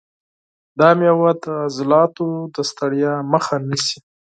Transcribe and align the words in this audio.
دا 0.79 0.89
مېوه 0.99 1.31
د 1.43 1.45
عضلاتو 1.65 2.27
د 2.55 2.57
ستړیا 2.69 3.13
مخه 3.31 3.55
نیسي. 3.67 3.97